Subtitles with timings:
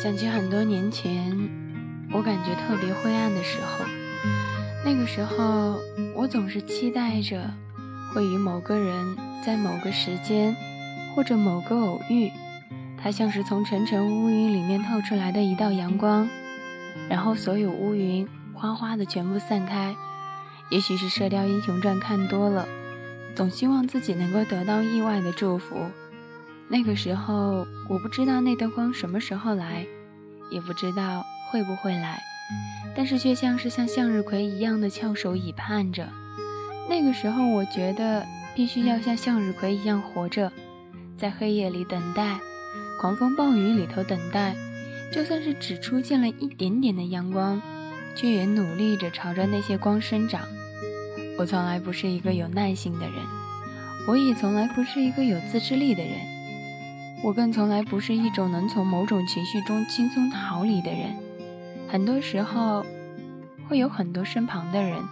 [0.00, 1.36] 想起很多年前，
[2.12, 3.84] 我感觉特别灰暗的时候，
[4.84, 5.76] 那个时候
[6.14, 7.50] 我总是期待着
[8.14, 10.54] 会与某个人在某个时间
[11.16, 12.30] 或者某个偶遇，
[13.02, 16.28] 他像是从沉沉乌云里面透出来的一道阳光，
[17.08, 18.24] 然后所有乌云
[18.54, 19.96] 哗哗的全部散开。
[20.70, 22.68] 也许是《射雕英雄传》看多了，
[23.34, 25.74] 总希望自己能够得到意外的祝福。
[26.70, 29.86] 那个时候，我不知道那道光什么时候来，
[30.50, 32.20] 也不知道会不会来，
[32.94, 36.06] 但是却像是像向日葵一样的翘首以盼着。
[36.88, 40.52] 那个时候，我觉得必须要像向日葵一样活着，
[41.16, 42.38] 在黑夜里等待，
[43.00, 44.54] 狂风暴雨里头等待，
[45.10, 47.62] 就算是只出现了一点点的阳光，
[48.14, 50.42] 却也努力着朝着那些光生长。
[51.38, 53.14] 我从来不是一个有耐心的人，
[54.06, 56.37] 我也从来不是一个有自制力的人。
[57.22, 61.16] 我更从来不是一种能从某种情绪中轻松逃离的人。
[61.88, 62.84] 很多时候，
[63.68, 65.02] 会有很多身旁的人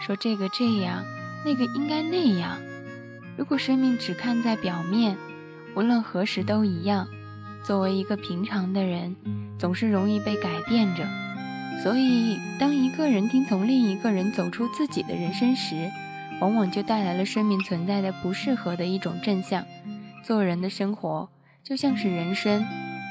[0.00, 1.04] 说这个这样，
[1.44, 2.58] 那个应该那样。
[3.36, 5.16] 如果生命只看在表面，
[5.76, 7.06] 无论何时都一样。
[7.62, 9.14] 作为一个平常的人，
[9.58, 11.06] 总是容易被改变着。
[11.82, 15.90] 所以，当一个人听从另一个人走出自己的人生时，
[16.40, 19.64] 往往就带来了生命存在的不适合的一种正向。
[20.24, 21.28] 做人的生活。
[21.62, 22.66] 就像是人生，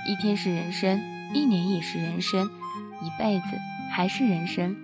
[0.08, 1.02] 一天是人生，
[1.34, 2.50] 一年也是人生，
[3.02, 3.46] 一辈子
[3.92, 4.76] 还是人生。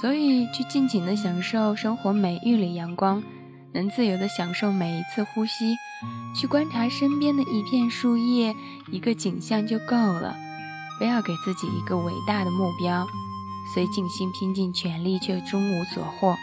[0.00, 3.22] 所以，去尽情的享受生活每一缕阳光，
[3.72, 5.76] 能自由的享受每一次呼吸，
[6.34, 8.54] 去观察身边的一片树叶、
[8.90, 10.36] 一个景象就够了。
[10.98, 13.06] 不要给自己一个伟大的目标，
[13.72, 16.36] 虽尽心拼尽全力，却终无所获。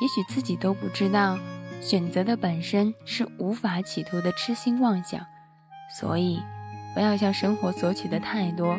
[0.00, 1.36] 也许自己都不知道，
[1.80, 5.20] 选择的本身是无法企图的痴心妄想。
[5.88, 6.42] 所以，
[6.94, 8.78] 不要向生活索取的太多，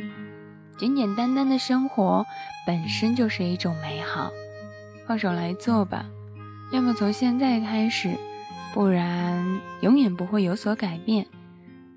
[0.77, 2.25] 简简单单的生活
[2.65, 4.31] 本身就是一种美好。
[5.07, 6.05] 放手来做吧，
[6.71, 8.15] 要么从现在开始，
[8.73, 11.25] 不然永远不会有所改变。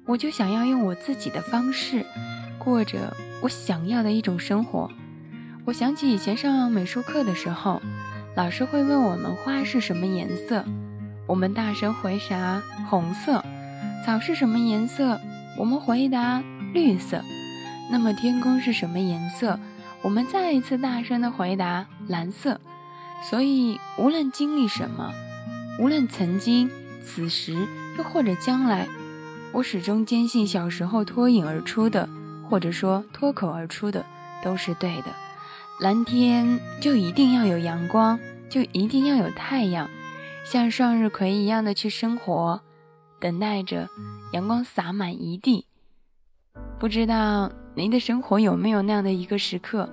[0.07, 2.05] 我就想要用我自己的方式，
[2.59, 4.91] 过着我想要的一种生活。
[5.65, 7.81] 我想起以前上美术课的时候，
[8.35, 10.65] 老师会问我们花是什么颜色，
[11.27, 13.45] 我们大声回答红色。
[14.05, 15.21] 草是什么颜色？
[15.57, 16.43] 我们回答
[16.75, 17.23] 绿色。
[17.91, 19.59] 那么天空是什么颜色？
[20.03, 22.61] 我们再一次大声的回答蓝色。
[23.23, 25.13] 所以无论经历什么，
[25.79, 26.69] 无论曾经、
[27.05, 27.55] 此时
[27.97, 28.89] 又或者将来，
[29.53, 32.09] 我始终坚信小时候脱颖而出的，
[32.51, 34.05] 或者说脱口而出的
[34.43, 35.07] 都是对的。
[35.81, 38.19] 蓝天就一定要有阳光，
[38.51, 39.89] 就一定要有太阳，
[40.45, 42.61] 像向日葵一样的去生活。
[43.23, 43.89] 等待着
[44.33, 45.65] 阳光洒满一地，
[46.81, 49.89] 不知道您的生活有没有那样的一个时刻，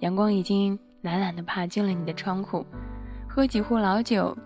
[0.00, 2.66] 阳光已经懒懒地爬进了你的窗户，
[3.28, 4.36] 喝几壶老酒，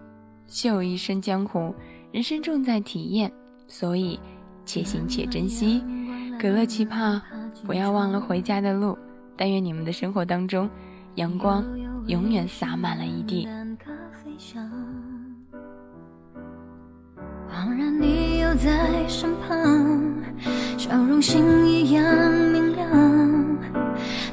[0.46, 1.74] 嗅一身江湖，
[2.12, 3.32] 人生重在体验，
[3.66, 4.20] 所以
[4.66, 5.82] 且行且珍惜。
[6.38, 7.18] 可乐气泡，
[7.64, 8.98] 不要忘了回家的路。
[9.34, 10.68] 但愿你们的生活当中，
[11.14, 11.64] 阳光
[12.06, 13.48] 永远洒满了一地。
[18.46, 18.70] 留在
[19.08, 19.58] 身旁，
[20.78, 22.04] 笑容星一样
[22.52, 22.88] 明亮。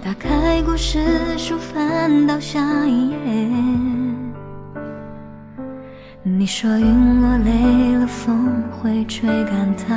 [0.03, 0.99] 打开故事
[1.35, 3.17] 书，翻到下一页。
[6.21, 9.95] 你说云落累了，风会吹干它。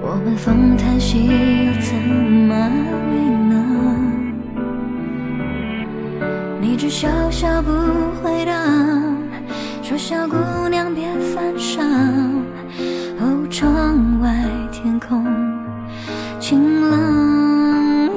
[0.00, 2.72] 我们风叹息，又怎么安
[3.10, 3.20] 慰
[3.50, 3.54] 呢？
[6.62, 7.70] 你只笑笑不
[8.22, 8.89] 回答。
[9.90, 10.36] 说小姑
[10.68, 11.82] 娘别犯傻，
[13.18, 14.32] 哦，窗外
[14.70, 15.26] 天空
[16.38, 18.08] 晴朗，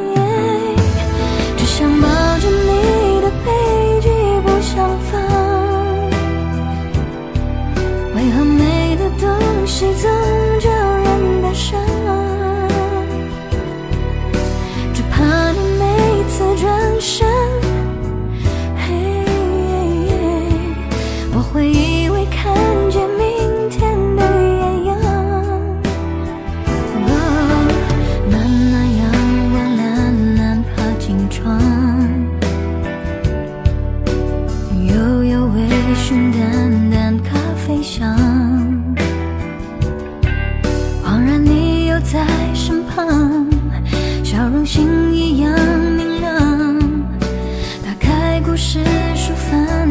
[1.58, 2.08] 只想抱
[2.38, 3.50] 着你的背
[4.02, 4.10] 脊
[4.46, 5.20] 不想放。
[8.16, 10.13] 为何美的东西总
[22.30, 22.54] 看
[22.90, 23.82] 见明天
[24.16, 24.96] 的艳阳，
[28.30, 28.34] 暖
[28.72, 29.02] 暖阳
[29.52, 31.60] 光懒懒爬进窗，
[34.88, 35.58] 悠悠微
[35.96, 38.18] 醺，淡淡咖啡香。
[41.04, 43.48] 恍然你又在身旁，
[44.24, 45.52] 笑容星一样
[45.98, 46.80] 明亮。
[47.84, 48.80] 打开故事
[49.16, 49.83] 书翻。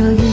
[0.00, 0.29] 说云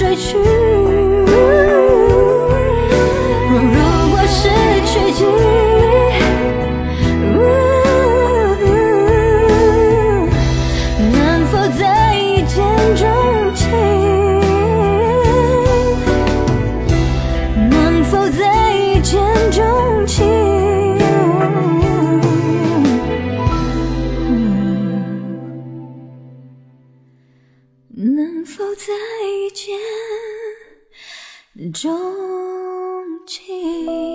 [0.00, 1.69] 睡去？
[27.92, 28.86] 能否再
[29.52, 29.76] 见
[31.72, 31.90] 钟
[33.26, 34.09] 情？